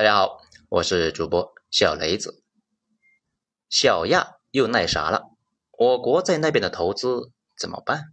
[0.00, 0.40] 大家好，
[0.70, 2.42] 我是主播小雷子。
[3.68, 5.24] 小亚又那啥了？
[5.76, 8.04] 我国在那边的投资怎么办？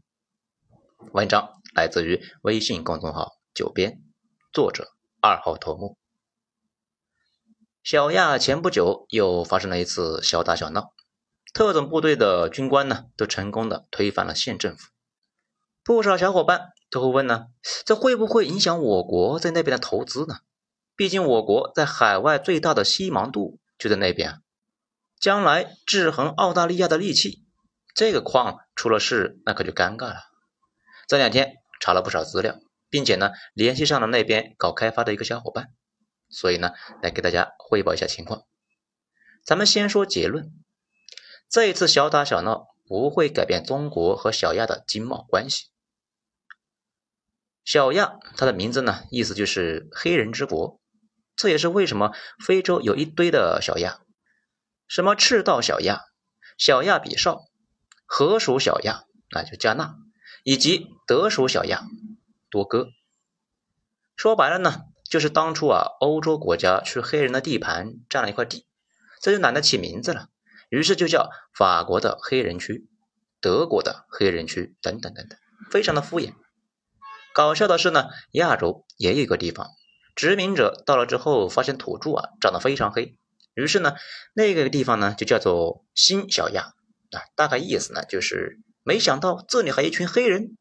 [1.13, 4.01] 文章来自于微信公众号“九编”，
[4.51, 4.89] 作者
[5.21, 5.97] 二号头目。
[7.83, 10.91] 小亚前不久又发生了一次小打小闹，
[11.53, 14.89] 特种部队的军官呢都成功的推翻了县政府。
[15.85, 17.45] 不少小伙伴都会问呢，
[17.85, 20.39] 这会不会影响我国在那边的投资呢？
[20.97, 24.41] 毕竟我国在海外最大的西芒度就在那边，
[25.19, 27.43] 将来制衡澳大利亚的利器，
[27.93, 30.23] 这个矿出了事那可就尴尬了。
[31.07, 35.67] 这两天查了不少资料，并且呢联系上了那边搞开发的一个小伙伴，
[36.29, 36.71] 所以呢
[37.03, 38.41] 来给大家汇报一下情况。
[39.45, 40.51] 咱们先说结论，
[41.47, 45.67] 这一次小打小闹不会改变中国和小亚的经贸关系。
[47.63, 50.81] 小亚它的名字呢意思就是黑人之国。
[51.37, 54.01] 这也是为什么非洲有一堆的小亚，
[54.87, 56.01] 什么赤道小亚、
[56.57, 57.45] 小亚比绍、
[58.07, 59.95] 河属小亚，啊就加纳，
[60.43, 61.83] 以及德属小亚
[62.49, 62.87] 多哥。
[64.15, 68.65] 说白了呢，就是当初啊，欧洲国家去黑人的地盘占了一块地，
[69.21, 70.29] 这就懒得起名字了，
[70.69, 72.89] 于是就叫法国的黑人区、
[73.39, 75.37] 德国的黑人区等等等等，
[75.69, 76.33] 非常的敷衍。
[77.31, 79.69] 搞笑的是呢，亚洲也有一个地方。
[80.17, 83.19] 殖民者到了之后，发现土著啊长得非常黑，
[83.53, 83.95] 于是呢，
[84.33, 86.73] 那个地方呢就叫做新小亚
[87.11, 90.57] 啊，大概意思呢就是没想到这里还有一群黑人。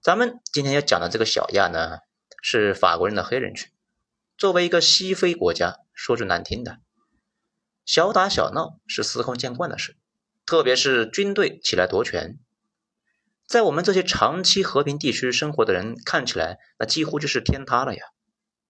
[0.00, 1.98] 咱们今天要讲的这个小亚呢，
[2.42, 3.70] 是法国人的黑人区。
[4.38, 6.78] 作为一个西非国家，说句难听的，
[7.84, 9.98] 小打小闹是司空见惯的事，
[10.46, 12.38] 特别是军队起来夺权，
[13.46, 18.06] 在我们这些长期和平地区生活的人看起来，那几乎就是天塌了呀。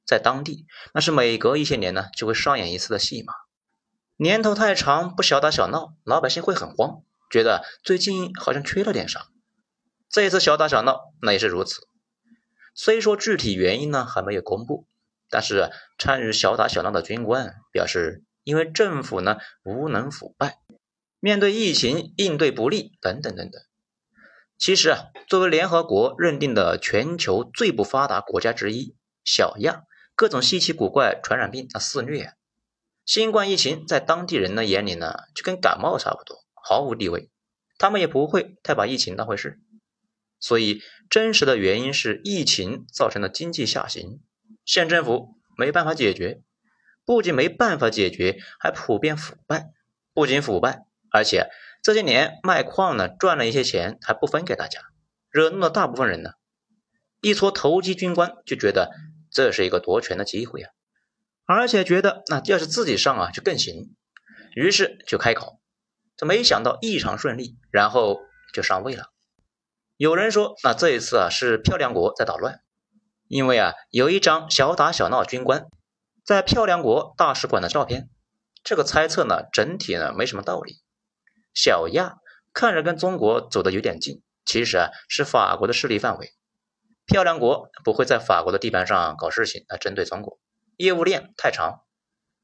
[0.08, 3.34] 在当地，那是每隔一些年呢就会上演一次的戏码。
[4.16, 9.26] 年头太长，不小打小闹，老百姓会很慌，觉得最近好像缺了点啥。
[10.08, 11.86] 这一次小打小闹，那也是如此。
[12.74, 14.86] 虽说具体原因呢还没有公布，
[15.28, 20.58] 但是参与小打小闹的军官表示，因为政府呢无能腐败，
[21.20, 23.60] 面对疫情应对不力等等等等。
[24.56, 29.82] 其实啊，作为联合国认定的全球最不发达国家之一，小亚。
[30.18, 32.32] 各种稀奇古怪传染病啊肆虐，
[33.04, 37.30] 新冠疫情在当地人的眼里呢，就跟感冒差不多，毫无地位，
[37.78, 39.60] 他们也不会太把疫情当回事。
[40.40, 44.18] 所以真实的原因是疫情造成的经济下行，
[44.64, 46.42] 县政府没办法解决，
[47.04, 49.70] 不仅没办法解决，还普遍腐败。
[50.12, 51.48] 不仅腐败，而且
[51.80, 54.80] 这些年卖矿呢赚了一些钱还不分给大家，
[55.30, 56.32] 惹怒了大部分人呢。
[57.20, 58.90] 一撮投机军官就觉得。
[59.30, 60.70] 这是一个夺权的机会啊，
[61.46, 63.94] 而且觉得那要是自己上啊就更行，
[64.54, 65.60] 于是就开口。
[66.16, 68.18] 这没想到异常顺利，然后
[68.52, 69.12] 就上位了。
[69.96, 72.60] 有人说，那这一次啊是漂亮国在捣乱，
[73.28, 75.66] 因为啊有一张小打小闹军官
[76.24, 78.08] 在漂亮国大使馆的照片。
[78.64, 80.80] 这个猜测呢整体呢没什么道理。
[81.54, 82.16] 小亚
[82.52, 86.32] 看着跟中国走的有点近，其实啊是法国的势力范围。
[87.08, 90.38] 漂亮国不会在法国的地盘上搞事情来针对中国，
[90.76, 91.80] 业务链太长，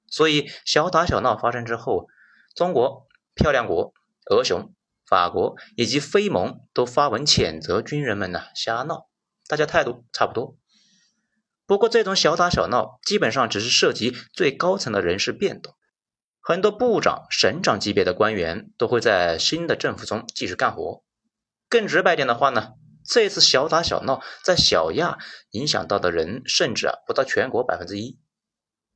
[0.08, 2.08] 所以小打小闹发生之后，
[2.56, 3.92] 中国、漂亮国、
[4.30, 4.72] 俄熊、
[5.06, 9.06] 法国以及非盟都发文谴责军人们呢瞎闹，
[9.46, 10.56] 大家态度差不多。
[11.66, 15.74] 不过这种小打小闹基本上只是涉及最高层的人事变动，
[16.40, 21.04] 很多部长、省长级别的官员都会在新的政府中继续干活。
[21.68, 22.72] 更直白点的话呢？
[23.06, 25.18] 这次小打小闹，在小亚
[25.50, 28.18] 影响到的人，甚至啊不到全国百分之一。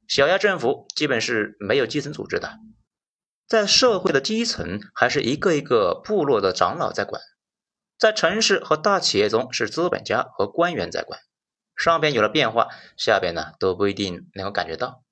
[0.07, 2.59] 小亚政府基本是没有基层组织的，
[3.47, 7.21] 在社会的基层，还是一个一个部落的长老在管；
[7.99, 11.21] 在城市和大企业中，是资本家和官员在管。
[11.77, 15.05] 上边有了变化，下边呢都不一定能够感觉到。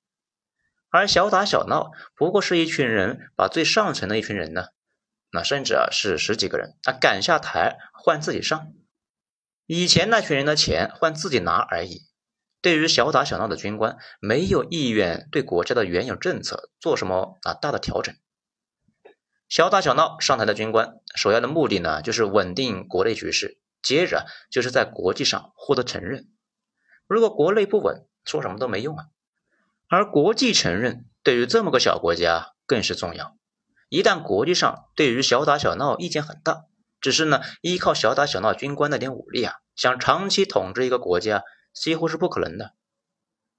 [0.89, 4.65] 而小打小闹，不过是一群人把最上层的一群人呢，
[5.31, 8.73] 那甚至啊是十几个人啊赶下台换自己上。
[9.67, 12.07] 以前那群人的钱换自己拿而已。
[12.61, 18.15] 对于小打小闹的军官，没有意愿对国家的原有政策做什么啊大的调整。
[19.49, 26.27] 小打小闹上台的军官，首要的目的呢，就是稳定国内局势，接着就是在国际上获得承认。
[27.05, 29.05] 如果国内不稳，说什么都没用啊。
[29.89, 33.37] 而国际承认对于这么个小国家更是重要。
[33.89, 36.65] 一旦国际上对于小打小闹意见很大，
[37.07, 42.73] 只是呢，依靠小打小闹军官那点武力啊，想长期统治一个国家几乎是不可能的。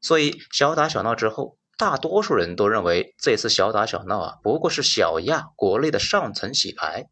[0.02, 7.08] 所以小打小闹之后，大多数人都认为这次小打小闹啊，不过是小亚国内的上层洗牌。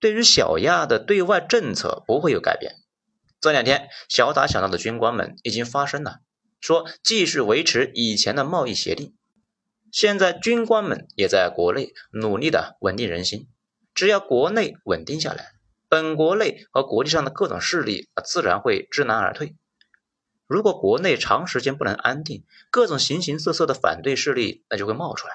[0.00, 2.74] 对于小亚的对外政策不会有改变。
[3.40, 6.18] 这两天小打小闹的军官们已经发声了，
[6.60, 9.14] 说继续维持以前的贸易协定。
[9.92, 13.46] 现在军官们也在国内努力的稳定人心，
[13.94, 15.52] 只要国内稳定下来，
[15.88, 19.54] 本国内和国际上的各种势力，自然会知难而退。
[20.46, 25.34] 如果国内长时间不能安定，各种形形色色的反对势力那就会冒出来。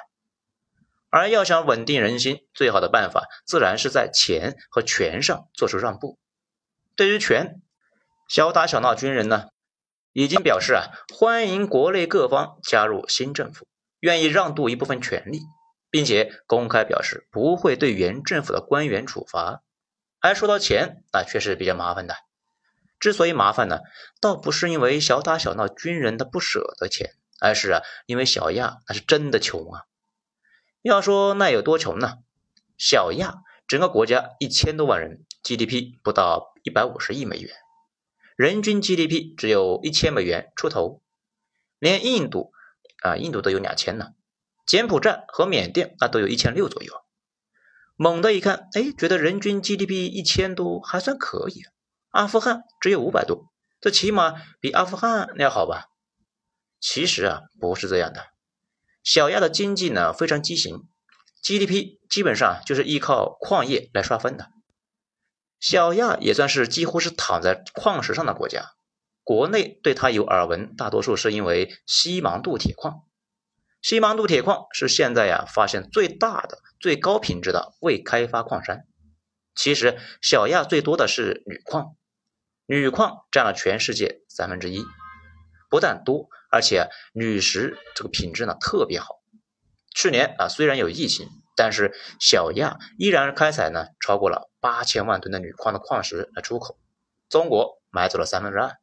[1.09, 6.19] 而要想稳定人心，最好的办法自然是在钱和权上做出让步。
[6.95, 7.61] 对于权，
[8.27, 9.47] 小打小闹军人呢，
[10.13, 10.83] 已经表示啊，
[11.15, 13.65] 欢迎国内各方加入新政府，
[14.01, 15.41] 愿意让渡一部分权利，
[15.89, 19.63] 并且公开表示不会对原政府的官员处罚。
[20.19, 22.15] 而说到钱，那确实比较麻烦的。
[22.99, 23.79] 之所以麻烦呢，
[24.19, 29.83] 倒不是因为小打小闹军人的不舍得钱，而是啊，因为小亚那是真的穷啊。
[30.81, 32.17] 要说那有多穷呢？
[32.77, 33.35] 小亚
[33.67, 37.53] 整个国家一千多万人，GDP 不到一百五十亿美元，
[38.35, 41.01] 人均 GDP 只有一千美元出头，
[41.79, 42.51] 连印度
[43.01, 44.13] 啊，印度都有两千呢，
[44.69, 46.93] 柬埔寨和缅甸那都有一千六左右。
[47.95, 51.63] 猛的一看，哎，觉得人均 GDP 一千多还算可以。
[52.11, 53.51] 阿富汗只有五百多，
[53.81, 55.85] 这起码比阿富汗要好吧？
[56.79, 58.27] 其实啊，不是这样的。
[59.01, 60.87] 小亚的经济呢非常畸形
[61.41, 64.49] ，GDP 基本上就是依靠矿业来刷分的。
[65.59, 68.73] 小亚也算是几乎是躺在矿石上的国家，
[69.23, 73.01] 国内对它有耳闻，大多数是因为西芒杜铁矿。
[73.81, 78.85] 西芒杜铁矿是现在呀发现最大的、最高品质的未开发矿山。
[79.55, 81.95] 其实小亚最多的是铝矿。
[82.65, 84.83] 铝矿占了全世界三分之一，
[85.69, 89.15] 不但多，而且铝石这个品质呢特别好。
[89.95, 96.77] 去年啊，虽然有疫情，但是小亚依然开采呢超过了八千万吨的铝矿的矿石来出口，
[97.27, 98.77] 中国买走了三分之二。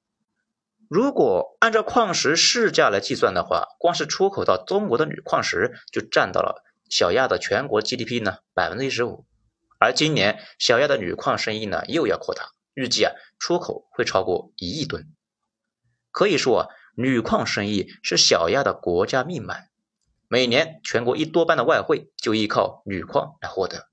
[0.88, 9.26] 如果按照矿石市价来计算的话，光是出口到中国的铝矿石就占到了小亚的全国 GDP 呢百分之一十五。
[9.78, 12.50] 而今年小亚的铝矿生意呢又要扩大。
[12.74, 15.12] 预计啊，出口会超过一亿吨。
[16.12, 19.70] 可以说啊，铝矿生意是小亚的国家命脉。
[20.28, 23.88] 每年全国一多半的外汇就依靠铝矿来获得。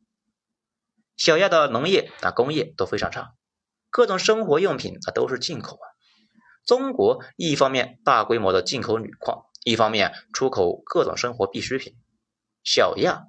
[1.16, 3.34] 小亚的农业啊、工业都非常差，
[3.90, 5.93] 各种生活用品啊都是进口啊。
[6.66, 11.96] 中国一方面大规模的进口铝矿，一方面出口各种生活必需品。
[12.64, 13.26] 小亚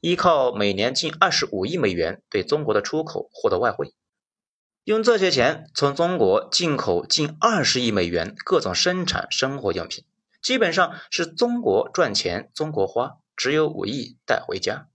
[0.00, 3.94] 依靠每年近二十五亿美元对中国的出口获得外汇。
[4.84, 10.04] 用这些钱从中国进口近二十亿美元各种生产生活用品，
[10.42, 14.88] 基本上是中国赚钱中国花，只有五亿带回家。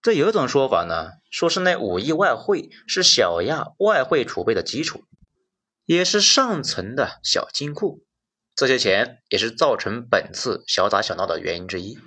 [0.00, 5.02] 这有一种说法呢，说是那五亿外汇是小亚外汇储备的基础，
[5.88, 8.04] 也是上层的小金库。
[8.54, 11.98] 这些钱也是造成本次小打小闹的原因之一。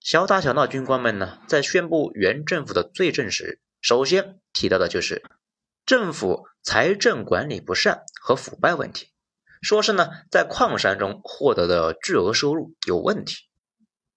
[0.00, 5.22] 小打小闹军官们呢，在宣布原政府的罪证时，首先提到的就是。
[5.86, 9.12] 政府财政管理不善和腐败问题，
[9.62, 13.44] 说是呢在矿山中获得的巨额收入有问题。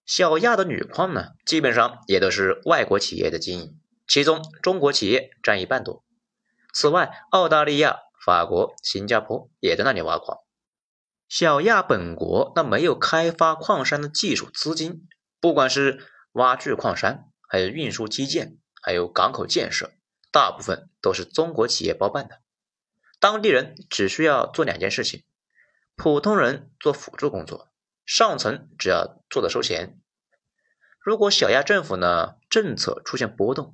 [0.03, 6.03] 小亚的铝矿呢，基本上也都是外国企业的经营，其中中国企业占一半多。
[6.73, 7.97] 此外，澳大利亚、
[8.27, 10.39] 法国、新加坡也在那里挖矿。
[11.29, 15.07] 小亚本国那没有开发矿山的技术资金，
[15.39, 19.91] 不管是挖掘矿山，还有运输基建，还有港口建设。
[20.29, 22.41] 大部分都是中国企业包办的，
[23.17, 25.23] 当地人只需要做两件事情，
[25.95, 27.69] 普通人做辅助工作，
[28.05, 29.97] 上层只要做的收钱。
[30.99, 33.73] 如果小亚政府呢政策出现波动，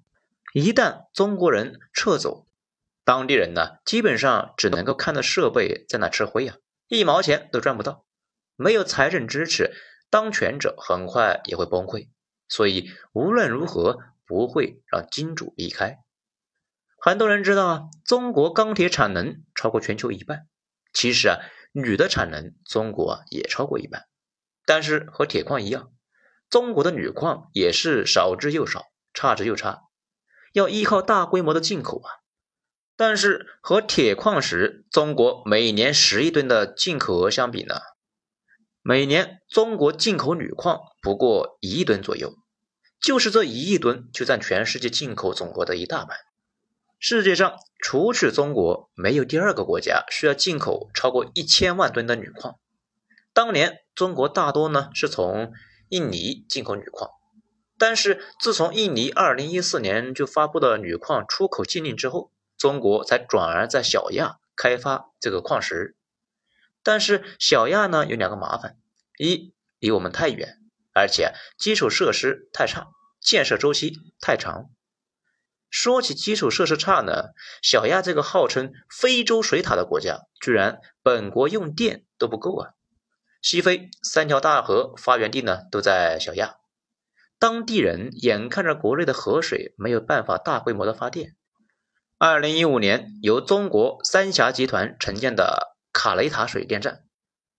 [0.54, 2.46] 一旦中国人撤走，
[3.06, 6.56] 当地人呢基本上只能够看到设备在那吃灰啊，
[6.88, 8.06] 一毛钱都赚不到。
[8.56, 9.74] 没有财政支持，
[10.10, 12.10] 当权者很快也会崩溃。
[12.48, 15.98] 所以无论如何不会让金主离开。
[17.00, 20.48] 很多人知道啊，中国钢铁产能超过全球一半。
[20.94, 21.40] 其实啊，
[21.72, 24.06] 铝的产能中国也超过一半。
[24.66, 25.92] 但是和铁矿一样，
[26.50, 29.82] 中国的铝矿也是少之又少，差之又差，
[30.54, 32.23] 要依靠大规模的进口啊。
[32.96, 37.76] 但是和铁矿石中国每年十亿吨的进口额相比呢，
[38.82, 42.36] 每年中国进口铝矿不过一亿吨左右，
[43.02, 46.18] 就是这一亿吨就占全世界进口总额的一大半。
[47.00, 52.60] 世界上除去中国，没有第二个国家需要进口超过一千万吨的铝矿。
[53.34, 55.52] 当年中国大多呢是从
[55.90, 57.10] 印尼进口铝矿，
[57.78, 62.32] 但是自从印尼二零一四年就发布了铝矿出口禁令之后，
[62.64, 65.98] 中国才转而在小亚开发这个矿石。
[66.82, 68.78] 但是小亚呢有两个麻烦：
[69.18, 70.60] 一离我们太远，
[70.94, 72.88] 而且基础设施太差，
[73.20, 74.70] 建设周期太长。
[75.70, 82.70] 说起基础设施差呢，小亚这个号称非洲水塔的国家，居然本国用电都不够啊！
[83.42, 86.56] 西非三条大河发源地呢都在小亚，
[87.38, 91.36] 当地人眼看着国内的河水没有办法大规模的发电。
[92.26, 97.04] 二零一五年，由中国三峡集团承建的卡雷塔水电站，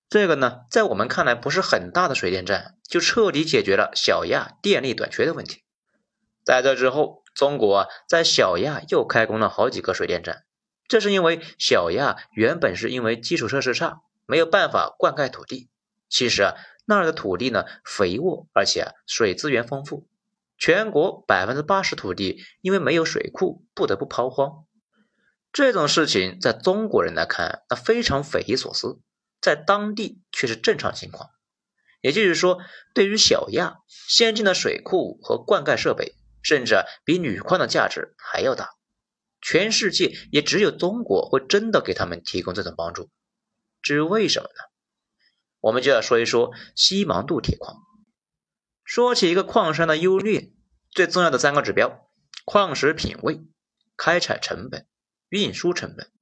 [0.09, 5.65] 这个呢，在我们看来不是很大的水电站，就彻底解决了小亚电力短缺的问题。
[6.47, 10.45] 在这之后，中国，在小亚又开工了好几个水电站，
[10.89, 15.69] 这是因为小亚原本是因为基础设施差，没有办法灌溉土地。
[16.09, 16.55] 其实啊，
[16.87, 20.07] 那儿的土地呢肥沃，而且水资源丰富。
[20.65, 24.65] 全国百分之八十土地因为没有水库，不得不抛荒。
[25.53, 28.99] 这种事情在中国人来看，那非常匪夷所思，
[29.43, 31.29] 在当地却是正常情况。
[32.01, 32.63] 也就是说，
[32.95, 36.15] 对于小亚，先进的水库和灌溉设备。
[36.43, 38.71] 甚至比铝矿的价值还要大，
[39.43, 43.11] 全世界也只有中国会真的给他们提供这种帮助。
[43.83, 44.65] 至于为什么呢？
[45.61, 47.84] 我们就要说一说西芒杜铁矿。
[48.95, 50.53] 说起一个矿山的优劣，
[50.93, 52.09] 最重要的三个指标：
[52.45, 53.43] 矿石品位、
[53.97, 54.87] 开采成本、
[55.29, 56.13] 运输成本。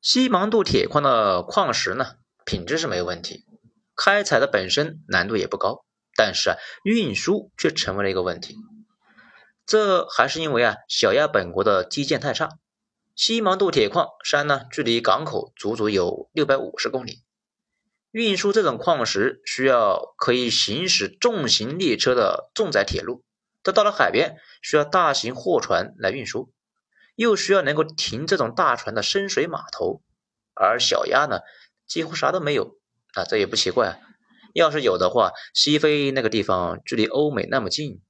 [0.00, 3.44] 西芒杜铁矿的矿石呢，品质是没有问题，
[3.94, 5.84] 开采的本身难度也不高，
[6.16, 8.56] 但是啊，运输却成为了一个问题。
[9.64, 12.48] 这还是因为啊，小亚本国的基建太差。
[13.14, 17.22] 西芒杜铁矿山呢，距离港口足足有六百五十公里，
[18.12, 23.24] 运输这种矿石需要可以行驶重型列车的重载铁路，
[23.62, 26.52] 这到了海边需要大型货船来运输，
[27.16, 30.02] 又需要能够停这种大船的深水码头。
[30.54, 31.40] 而小亚呢，
[31.86, 32.76] 几乎啥都没有
[33.14, 33.98] 啊，这也不奇怪。
[34.52, 38.02] 要是有的话，西非那个地方距离欧美那么近。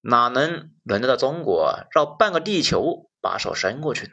[0.00, 4.12] 哪能轮得到中国绕半个地球把手伸过去呢？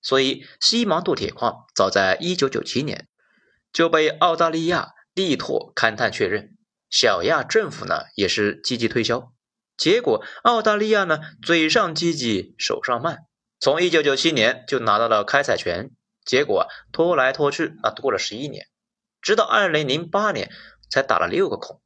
[0.00, 3.06] 所以西芒杜铁矿早在1997年
[3.72, 6.56] 就被澳大利亚力拓勘探确认，
[6.88, 9.32] 小亚政府呢也是积极推销，
[9.76, 13.18] 结果澳大利亚呢嘴上积极手上慢，
[13.58, 15.90] 从1997年就拿到了开采权，
[16.24, 18.66] 结果拖来拖去啊过了十一年，
[19.20, 20.50] 直到2008年
[20.90, 21.80] 才打了六个孔。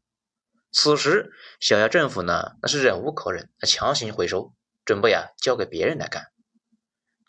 [0.73, 4.53] 此时，小亚政府呢，那是忍无可忍，强行回收，
[4.85, 6.26] 准备啊交给别人来干。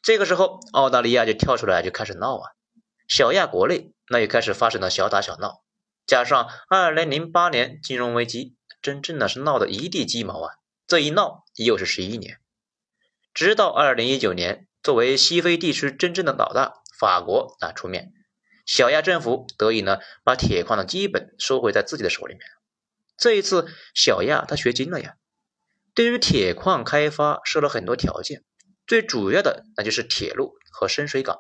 [0.02, 2.52] 这个时候，澳大利亚就跳出来就开始闹啊，
[3.08, 5.64] 小亚国内那又开始发生了小打小闹，
[6.06, 10.54] 加上2008年金融危机，真正的是闹得一地鸡毛啊！
[10.88, 12.40] 这一闹又是十一年，
[13.34, 18.14] 直到2019年，作为西非地区真正的老大，法国啊出面，
[18.66, 22.42] 小亚政府得以呢把铁矿的基本收回在自己的手里面。
[23.18, 25.16] 这一次，小亚他学精了呀。
[25.96, 28.44] 对于铁矿开发设了很多条件，
[28.86, 31.40] 最主要的那就是铁路和深水港。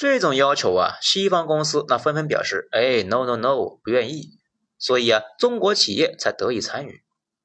[0.00, 4.30] 这种要求啊，西方公司那纷纷表示：“哎，no no no，不愿意。”
[4.80, 7.02] 所以啊，中国企业才得以参与。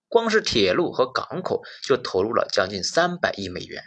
[0.08, 3.84] 光是铁路和港口就投入了将近三百亿美元。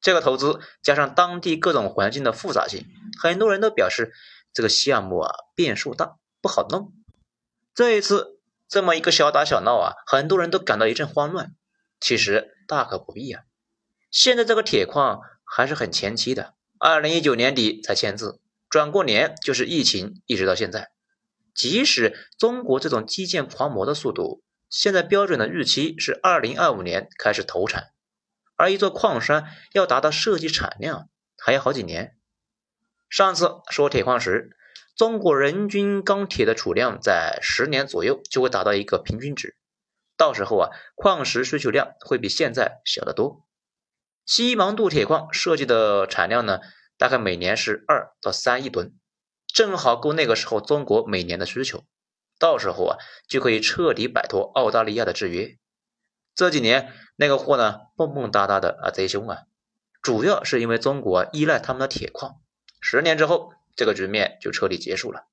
[0.00, 2.86] 这个投资加上当地各种环境的复杂性，
[3.20, 4.14] 很多人都表示
[4.54, 6.94] 这个项目啊变数大，不好弄。
[7.74, 8.38] 这一次。
[8.70, 11.54] 这么一个小打小闹啊，很多人都感到一阵慌乱。
[12.00, 13.44] 其实大可不必啊。
[14.10, 20.90] 现在这个铁矿还是很前期的，二零一九年底才签字，转过年就是疫情，一直到现在。
[21.54, 27.88] 即使中国这种基建狂魔的速度，现在标准的日期是二零二五年开始投产，
[28.56, 32.16] 而一座矿山要达到设计产量，还要好几年。
[33.08, 34.54] 上次说铁矿石。
[34.96, 39.56] 中国人均钢铁的储量在十年左右就会达到一个平均值，
[40.16, 43.47] 到时候啊，矿石需求量会比现在小得多。
[44.28, 46.60] 西芒杜铁矿设计的产量呢，
[46.98, 48.92] 大概每年是二到三亿吨，
[49.46, 51.86] 正好够那个时候中国每年的需求。
[52.38, 55.56] 到时候啊，就可以彻底摆脱澳大利亚的制约。
[56.34, 59.38] 这几年那个货呢，蹦蹦哒哒的啊，贼凶啊，
[60.02, 62.36] 主要是因为中国依赖他们的铁矿。
[62.80, 63.54] 十年之后。
[63.78, 65.28] 这个局面就彻底结束了。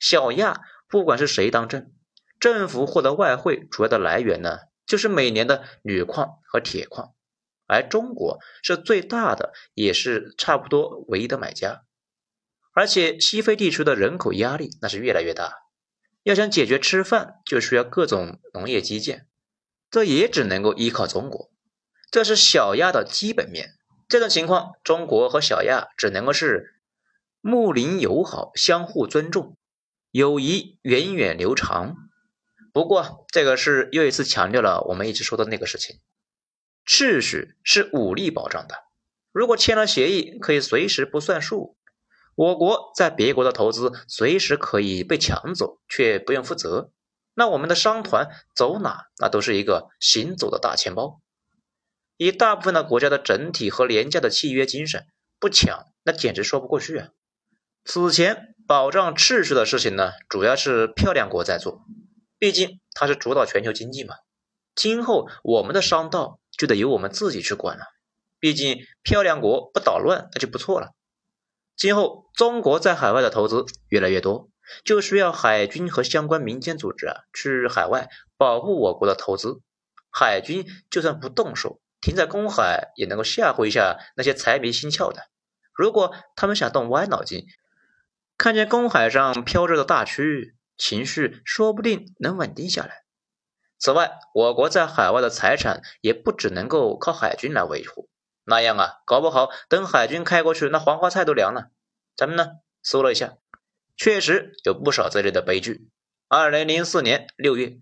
[0.00, 1.92] 小亚不管是谁当政，
[2.40, 4.58] 政府获得外汇主要的来源呢，
[4.88, 7.13] 就是每年的铝矿和铁矿，
[7.74, 11.82] 而中国是最大的，也是差不多唯一的买家。
[12.72, 15.52] 而且西非地区的人口压力那是越来越大，
[16.22, 19.26] 要想解决吃饭，就需要各种农业基建，
[19.90, 21.50] 这也只能够依靠中国，
[22.10, 23.74] 这是小亚的基本面。
[24.08, 26.74] 这种情况，中国和小亚只能够是
[27.40, 29.56] 睦邻友好，相互尊重，
[30.10, 31.94] 友谊源远流长。
[32.72, 36.00] 不过，这个是又一次强调了我们一直说的那个事情：
[36.86, 38.74] 秩序是武力保障的。
[39.32, 41.76] 如果签了协议，可以随时不算数。
[42.36, 46.90] 我国在别国的投资随时可以被抢走，却不用负责。
[47.34, 51.20] 那我们的商团走哪，那都是一个行走的大钱包。
[52.16, 55.06] 以大部分的国家的整体和廉价的契约精神，
[55.40, 57.08] 不抢那简直说不过去啊！
[57.84, 61.84] 此前保障秩序的事情呢，主要是漂亮国在做，
[62.38, 64.14] 毕竟它是主导全球经济嘛。
[64.76, 67.84] 今后我们的商道就得由我们自己去管了，
[68.38, 70.94] 毕竟漂亮国不捣乱那就不错了。
[71.76, 74.48] 今后，中国在海外的投资越来越多，
[74.84, 79.60] 就需要海军和相关民间组织啊去海外保护我国的投资。
[80.10, 85.22] 海军就算不动手，停在公海也能够吓唬一下那些财迷心窍的。
[85.72, 87.46] 如果他们想动歪脑筋，
[88.38, 93.03] 看见公海上飘着的大区域，情绪说不定能稳定下来。
[93.84, 98.08] 此外，我国在海外的财产也不只能够靠海军来维护。
[98.46, 101.66] 那样啊，搞不好等海军开过去，那黄花菜都凉了。
[102.16, 102.46] 咱们呢
[102.82, 103.34] 搜了一下，
[103.94, 105.90] 确实有不少这类的悲剧。
[106.28, 107.76] 二零零四年六月，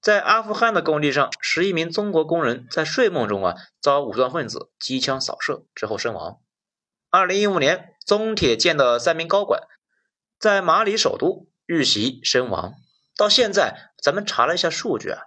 [0.00, 6.40] 在阿富汗的工地上，十一名中国工人在睡梦中啊遭武装分子机枪扫射之后身亡。
[7.10, 9.60] 二零一五年，中铁建的三名高管
[10.38, 12.72] 在马里首都遇袭身亡。
[13.14, 15.22] 到现在，咱们查了一下数据啊。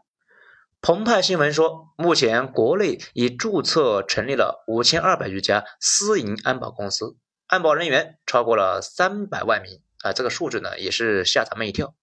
[0.82, 10.12] 澎湃新闻说，目前国内已注册成立了五千二百余家私营安保公司，安保人员超过了三百万名啊！
[10.12, 11.94] 这个数字呢，也是吓咱们一跳。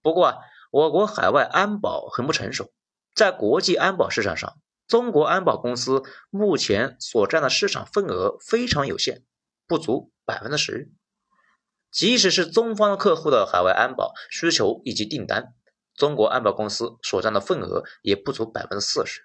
[0.00, 0.36] 不过啊，
[0.70, 2.72] 我国海外安保很不成熟，
[3.16, 9.24] 在国际安保市场上，中国安保公司目前所占的市场份额非常有限，
[9.66, 10.92] 不足百分之十。
[11.90, 15.54] 即使是中方客户的海外安保需求以及订单。
[16.00, 19.20] 中国安保公司所占的份额也不足百分之四十，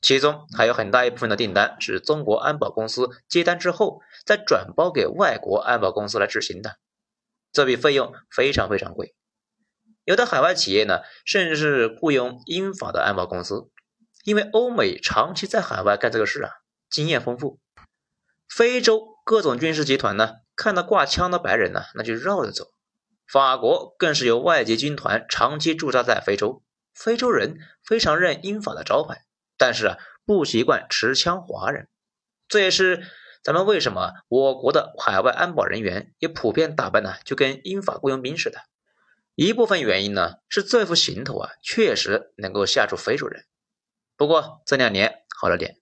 [0.00, 6.78] 其中还有很大一部分的订单是中国安保公司接单之后再转包给外国安保公司来执行的，
[7.52, 9.14] 这笔费用非常非常贵。
[10.04, 13.68] 有的海外企业呢，甚至是雇佣英法的安保公司，
[14.24, 16.50] 因为欧美长期在海外干这个事啊，
[16.88, 17.60] 经验丰富。
[18.48, 22.72] 非洲各种军事集团呢，看到挂枪的白人呢，那就绕着走。
[23.30, 26.62] 法国更是有外籍军团长期驻扎在非洲，
[26.94, 29.26] 非洲人非常认英法的招牌，
[29.58, 31.88] 但是啊不习惯持枪华人，
[32.48, 33.06] 这也是
[33.42, 38.60] 咱们为什么我国的海外安保人员也普遍打扮呢就跟英法雇佣兵似的。
[39.34, 43.44] 一部分原因呢是这副行头啊确实能够吓住非洲人。
[44.16, 45.76] 不过这两年好了点，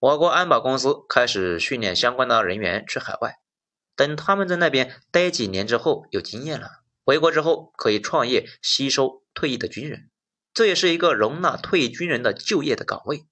[0.00, 3.38] 我国安保公司开始训练相关的人员去海外。
[3.94, 6.68] 等他们在那边待几年之后有经验了，
[7.04, 10.10] 回国之后可以创业吸收退役的军人，
[10.54, 13.26] 这也是一个容纳退役军人的就业的岗位。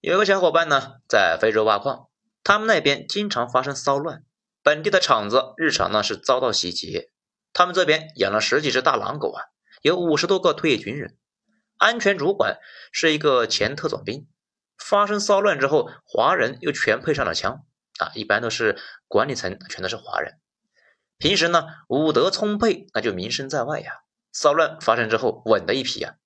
[0.00, 2.08] 有个小伙伴呢在非洲挖矿，
[2.42, 4.24] 他们那边经常发生骚乱，
[4.62, 7.10] 本地的厂子日常呢是遭到洗劫。
[7.52, 9.44] 他们这边养了十几只大狼狗啊，
[9.82, 11.16] 有五十多个退役军人，
[11.76, 12.58] 安全主管
[12.90, 14.26] 是一个前特种兵。
[14.78, 17.64] 发生骚乱之后，华人又全配上了枪。
[18.02, 20.40] 啊，一般都是管理层全都是华人，
[21.18, 24.00] 平时呢武德充沛，那就名声在外呀。
[24.32, 26.16] 骚乱发生之后，稳的一批呀。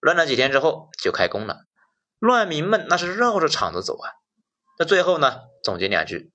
[0.00, 1.60] 乱了几天之后就开工了，
[2.18, 4.10] 乱民们那是绕着厂子走啊。
[4.78, 6.32] 那最后呢，总结两句：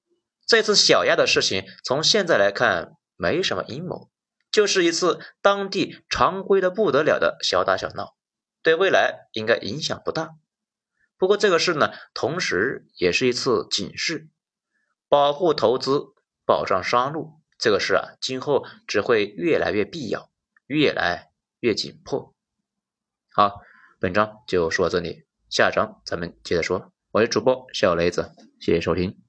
[0.48, 4.10] 这次小亚的事情，从现在来看没什么阴谋，
[4.52, 8.16] 就是一次当地常规的不得了的小打小闹，
[8.64, 10.30] 对未来应该影响不大。
[11.18, 14.30] 不过这个事呢，同时也是一次警示。
[15.10, 16.14] 保护投资、
[16.46, 20.30] 保障商路，这个事啊，今后只会越来越必要，
[20.66, 22.34] 越来越紧迫。
[23.32, 23.62] 好，
[24.00, 26.92] 本章就说到这里，下章咱们接着说。
[27.12, 29.27] 我是主播小雷子，谢谢收听。